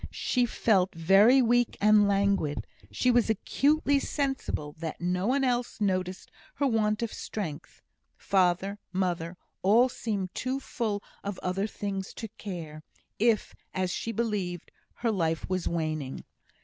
[0.09, 6.31] She felt very weak and languid; she was acutely sensible that no one else noticed
[6.55, 7.83] her want of strength;
[8.17, 12.81] father, mother, all seemed too full of other things to care
[13.19, 16.23] if, as she believed, her life was waning.